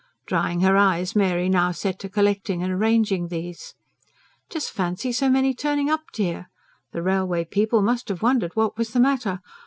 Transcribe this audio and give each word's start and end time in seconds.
Drying 0.25 0.61
her 0.61 0.77
eyes, 0.77 1.15
Mary 1.15 1.47
now 1.47 1.71
set 1.71 1.99
to 1.99 2.09
collecting 2.09 2.63
and 2.63 2.73
arranging 2.73 3.27
these. 3.27 3.75
"Just 4.49 4.71
fancy 4.71 5.11
so 5.11 5.29
many 5.29 5.53
turning 5.53 5.91
up, 5.91 6.05
dear. 6.11 6.49
The 6.91 7.03
railway 7.03 7.45
people 7.45 7.83
must 7.83 8.09
have 8.09 8.23
wondered 8.23 8.55
what 8.55 8.79
was 8.79 8.93
the 8.93 8.99
matter. 8.99 9.41